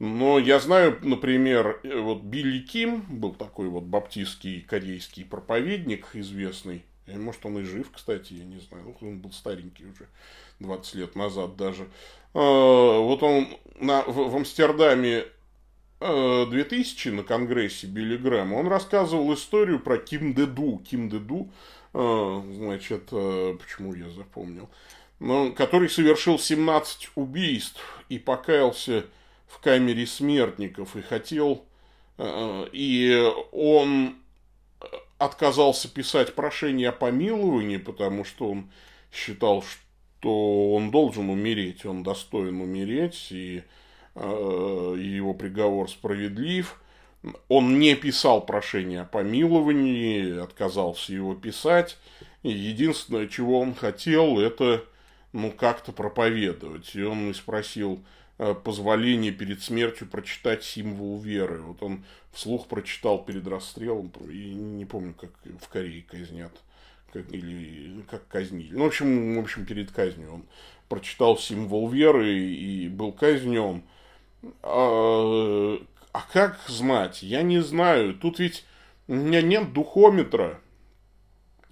[0.00, 6.82] Но я знаю, например, э, вот Билли Ким был такой вот баптистский корейский проповедник известный.
[7.06, 8.96] Может, он и жив, кстати, я не знаю.
[9.00, 10.08] Он был старенький уже,
[10.62, 11.88] 20 лет назад даже.
[12.34, 13.48] А, вот он
[13.78, 15.24] на, в, в Амстердаме
[16.00, 20.82] 2000 а, на конгрессе Билли Грэма, он рассказывал историю про Ким Деду.
[20.88, 21.50] Ким Деду,
[21.92, 24.68] а, значит, почему я запомнил,
[25.20, 29.04] ну, который совершил 17 убийств и покаялся
[29.46, 31.64] в камере смертников и хотел,
[32.18, 34.16] и он
[35.18, 38.70] отказался писать прошение о помиловании, потому что он
[39.12, 39.81] считал, что
[40.24, 43.62] он должен умереть, он достоин умереть, и
[44.14, 46.80] э, его приговор справедлив.
[47.48, 51.96] Он не писал прошение о помиловании, отказался его писать.
[52.42, 54.84] И единственное, чего он хотел, это
[55.32, 56.94] ну, как-то проповедовать.
[56.94, 58.02] И он и спросил
[58.44, 61.60] Э, позволение перед смертью прочитать символ веры.
[61.62, 66.62] Вот он вслух прочитал перед расстрелом, и не помню, как в Корее казнят, как,
[67.14, 68.74] или как казнили.
[68.74, 70.44] Ну, в общем, в общем, перед казнью он
[70.88, 73.82] прочитал символ веры и был казнен.
[74.62, 75.78] А,
[76.12, 77.22] а как знать?
[77.22, 78.14] Я не знаю.
[78.14, 78.64] Тут ведь
[79.08, 80.60] у меня нет духометра.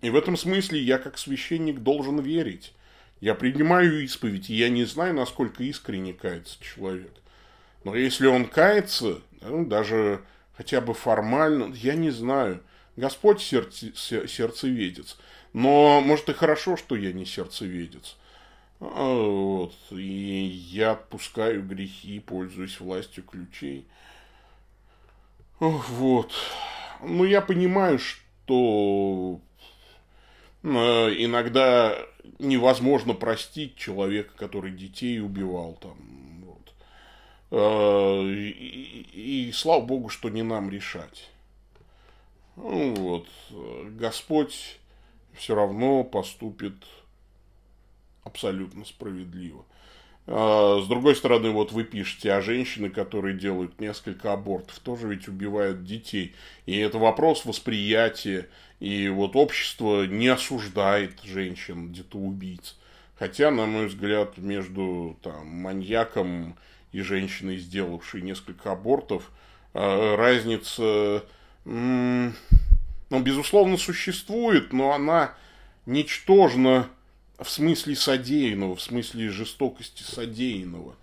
[0.00, 2.74] И в этом смысле я как священник должен верить.
[3.20, 7.12] Я принимаю исповедь, и я не знаю, насколько искренне кается человек.
[7.84, 10.22] Но если он кается, ну, даже
[10.56, 12.62] хотя бы формально, я не знаю.
[13.00, 15.16] Господь сердце, сердцеведец.
[15.52, 18.16] Но, может, и хорошо, что я не сердцеведец.
[18.78, 19.74] А, вот.
[19.90, 23.86] И я отпускаю грехи, пользуюсь властью ключей.
[25.58, 26.32] Вот.
[27.02, 29.40] Ну, я понимаю, что
[30.62, 31.96] э, иногда
[32.38, 35.96] невозможно простить человека, который детей убивал там.
[36.44, 36.74] Вот.
[37.50, 41.30] А, и, и, и слава богу, что не нам решать.
[42.62, 43.26] Ну, вот.
[43.98, 44.78] Господь
[45.34, 46.74] все равно поступит
[48.24, 49.64] абсолютно справедливо.
[50.26, 55.26] А, с другой стороны, вот вы пишете, а женщины, которые делают несколько абортов, тоже ведь
[55.28, 56.34] убивают детей.
[56.66, 58.48] И это вопрос восприятия.
[58.78, 62.78] И вот общество не осуждает женщин, детоубийц.
[63.18, 66.56] Хотя, на мой взгляд, между там, маньяком
[66.92, 69.30] и женщиной, сделавшей несколько абортов,
[69.72, 71.24] а, разница,
[71.64, 72.32] ну,
[73.10, 75.34] безусловно, существует, но она
[75.86, 76.88] ничтожна
[77.38, 80.94] в смысле содеянного, в смысле жестокости содеянного.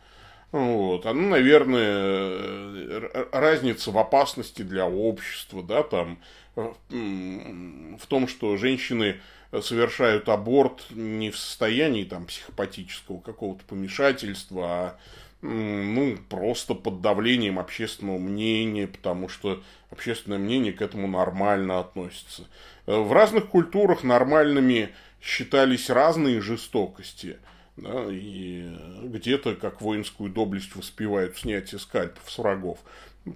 [0.51, 1.05] Вот.
[1.05, 6.19] А, ну, наверное, разница в опасности для общества, да, там,
[6.55, 9.19] в том, что женщины
[9.61, 14.97] совершают аборт не в состоянии там психопатического какого-то помешательства, а
[15.41, 19.61] ну, просто под давлением общественного мнения, потому что
[19.91, 22.47] общественное мнение к этому нормально относится.
[22.88, 24.89] Э, в разных культурах нормальными
[25.21, 27.38] считались разные жестокости.
[27.75, 32.79] Да, и где-то как воинскую доблесть воспевают снятие скальпов с врагов.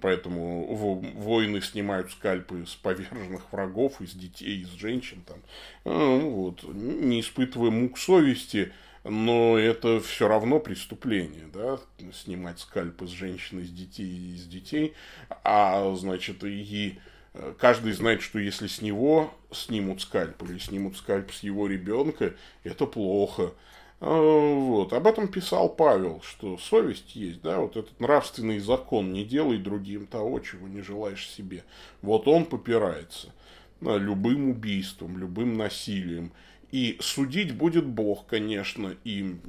[0.00, 5.22] Поэтому воины снимают скальпы с поверженных врагов, из детей, из женщин.
[5.26, 5.36] Там.
[5.84, 8.72] Ну, вот, не испытывая мук совести,
[9.04, 11.78] но это все равно преступление, да,
[12.12, 14.94] снимать скальпы с женщин, из детей, из детей,
[15.42, 16.98] а, значит, и
[17.34, 22.34] э, каждый знает, что если с него снимут скальп или снимут скальп с его ребенка,
[22.62, 23.52] это плохо.
[24.00, 24.92] А, вот.
[24.92, 30.06] Об этом писал Павел, что совесть есть, да, вот этот нравственный закон, не делай другим
[30.06, 31.64] того, чего не желаешь себе.
[32.02, 33.32] Вот он попирается
[33.80, 36.32] любым убийством, любым насилием.
[36.72, 39.40] И судить будет Бог, конечно, им.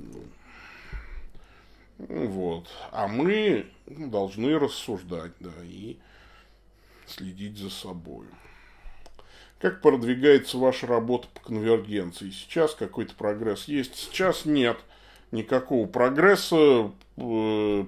[1.97, 2.69] Вот.
[2.91, 5.97] А мы должны рассуждать, да, и
[7.07, 8.27] следить за собой.
[9.59, 12.29] Как продвигается ваша работа по конвергенции?
[12.29, 14.77] Сейчас какой-то прогресс есть, сейчас нет
[15.31, 16.91] никакого прогресса.
[17.15, 17.85] Э,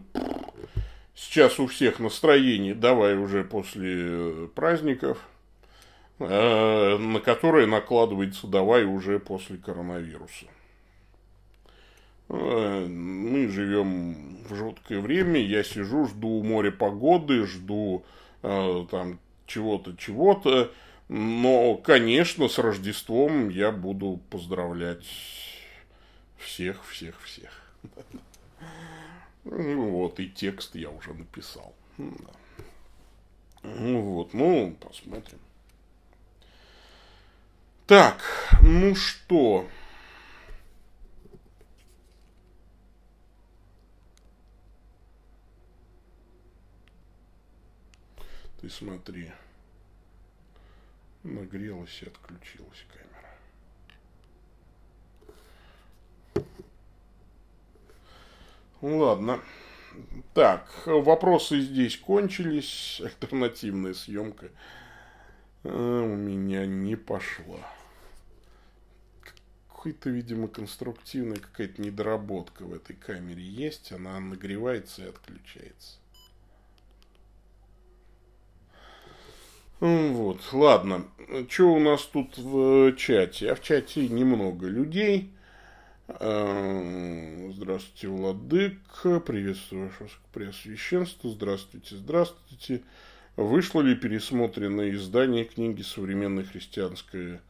[1.13, 5.19] сейчас у всех настроение, давай уже после праздников–
[6.17, 10.45] на которые накладывается давай уже после коронавируса.
[12.29, 18.03] Э, мы живем в жуткое время, я сижу, жду море погоды, жду
[18.41, 20.71] э, там чего-то, чего-то,
[21.07, 25.05] но, конечно, с Рождеством я буду поздравлять
[26.37, 27.61] всех, всех, всех.
[29.43, 31.75] Вот, и текст я уже написал.
[31.97, 35.37] Ну вот, ну, посмотрим.
[37.87, 38.19] Так,
[38.63, 39.69] ну что?
[48.59, 49.31] Ты смотри.
[51.21, 53.05] Нагрелась и отключилась камера.
[58.81, 59.41] Ну ладно.
[60.33, 62.99] Так, вопросы здесь кончились.
[63.03, 64.49] Альтернативная съемка
[65.67, 67.59] а у меня не пошла.
[69.67, 73.91] Какой-то, видимо, конструктивная какая-то недоработка в этой камере есть.
[73.91, 75.97] Она нагревается и отключается.
[79.79, 81.05] Вот, ладно.
[81.49, 83.51] Что у нас тут в чате?
[83.51, 85.31] А в чате немного людей.
[86.07, 88.79] А, здравствуйте, Владык.
[89.25, 91.29] Приветствую ваше Преосвященство.
[91.29, 92.83] Здравствуйте, здравствуйте.
[93.37, 97.41] Вышло ли пересмотренное издание книги «Современное христианское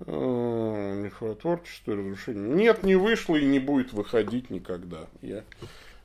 [0.00, 2.54] мифотворчество и разрушение»?
[2.54, 5.06] Нет, не вышло и не будет выходить никогда.
[5.22, 5.44] Я...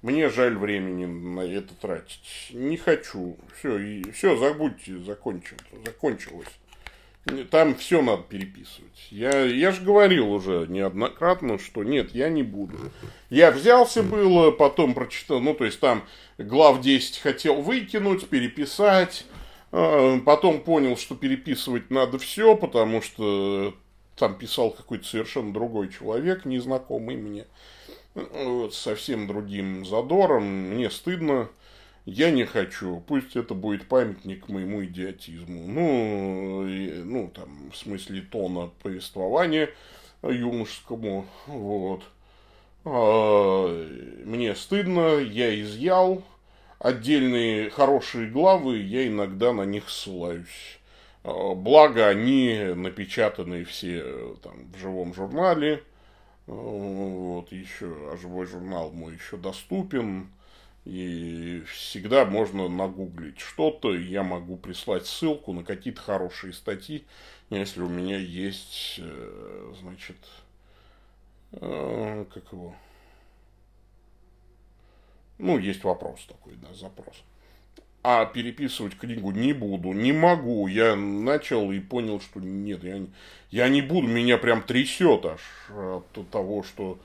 [0.03, 2.51] Мне жаль времени на это тратить.
[2.51, 3.37] Не хочу.
[3.57, 6.59] Все, и все, забудьте, закончил, закончилось.
[7.49, 9.07] Там все надо переписывать.
[9.09, 12.77] Я, я же говорил уже неоднократно, что нет, я не буду.
[13.31, 16.03] Я взялся было, потом прочитал, ну, то есть там
[16.37, 19.25] глав 10 хотел выкинуть, переписать.
[19.71, 23.75] А, потом понял, что переписывать надо все, потому что
[24.15, 27.47] там писал какой-то совершенно другой человек, незнакомый мне.
[28.13, 30.43] Вот, совсем другим задором.
[30.43, 31.49] Мне стыдно.
[32.05, 33.03] Я не хочу.
[33.07, 35.67] Пусть это будет памятник моему идиотизму.
[35.67, 39.69] Ну, и, ну там, в смысле тона повествования
[40.21, 41.25] юношескому.
[41.47, 42.03] Вот.
[42.83, 43.87] А,
[44.23, 46.23] мне стыдно, я изъял.
[46.77, 50.79] Отдельные хорошие главы, я иногда на них ссылаюсь.
[51.23, 55.81] А, благо, они напечатаны все там, в живом журнале.
[56.45, 60.29] Вот, еще, а живой журнал мой еще доступен.
[60.85, 67.05] И всегда можно нагуглить что-то, я могу прислать ссылку на какие-то хорошие статьи,
[67.49, 70.17] если у меня есть, э, значит,
[71.53, 72.75] э, как его,
[75.39, 77.15] ну, есть вопрос такой, да, запрос.
[78.03, 80.67] А переписывать книгу не буду, не могу.
[80.67, 83.09] Я начал и понял, что нет, я не,
[83.49, 86.99] я не буду, меня прям трясет аж от того, что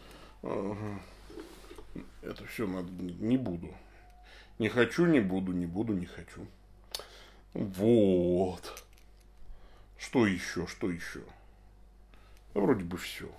[2.22, 3.68] это все надо, не буду.
[4.58, 6.46] Не хочу, не буду, не буду, не хочу.
[7.54, 8.84] Вот.
[9.98, 11.22] Что еще, что еще?
[12.54, 13.30] Вроде бы все.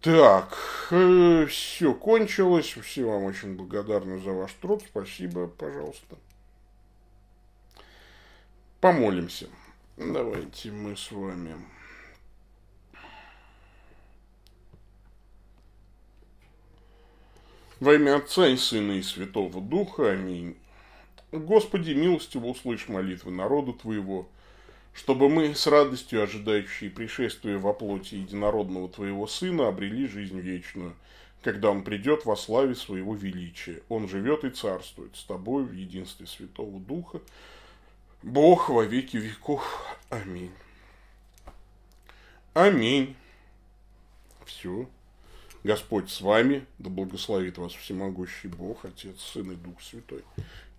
[0.00, 0.58] Так,
[0.90, 2.76] э, все кончилось.
[2.82, 4.82] Все вам очень благодарны за ваш труд.
[4.88, 6.16] Спасибо, пожалуйста.
[8.80, 9.48] Помолимся.
[9.96, 11.54] Давайте мы с вами
[17.82, 20.12] Во имя Отца и Сына и Святого Духа.
[20.12, 20.56] Аминь.
[21.32, 24.28] Господи, милостиво услышь молитвы народа Твоего,
[24.94, 30.94] чтобы мы, с радостью ожидающие пришествия во плоти единородного Твоего Сына, обрели жизнь вечную,
[31.42, 33.82] когда Он придет во славе Своего величия.
[33.88, 37.20] Он живет и царствует с Тобой в единстве Святого Духа,
[38.22, 39.98] Бог во веки веков.
[40.08, 40.52] Аминь.
[42.54, 43.16] Аминь.
[44.44, 44.86] Все.
[45.64, 50.24] Господь с вами, да благословит вас всемогущий Бог, Отец, Сын и Дух Святой.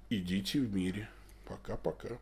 [0.09, 1.07] Идите в мире.
[1.45, 2.17] Пока-пока.